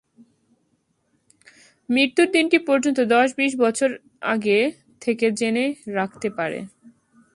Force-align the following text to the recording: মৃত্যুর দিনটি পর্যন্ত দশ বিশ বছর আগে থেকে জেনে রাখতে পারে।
মৃত্যুর 1.89 2.27
দিনটি 2.31 2.57
পর্যন্ত 2.67 2.99
দশ 3.15 3.27
বিশ 3.37 3.51
বছর 3.55 3.89
আগে 4.33 4.59
থেকে 5.01 5.25
জেনে 5.31 5.65
রাখতে 5.97 6.27
পারে। 6.37 6.59